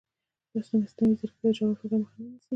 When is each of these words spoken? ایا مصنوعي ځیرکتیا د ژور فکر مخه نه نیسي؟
ایا 0.53 0.61
مصنوعي 0.81 1.13
ځیرکتیا 1.19 1.49
د 1.51 1.55
ژور 1.57 1.75
فکر 1.79 1.97
مخه 2.01 2.15
نه 2.21 2.27
نیسي؟ 2.31 2.47